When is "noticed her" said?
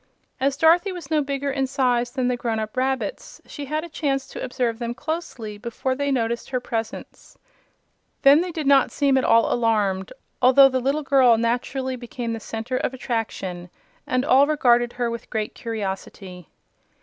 6.11-6.59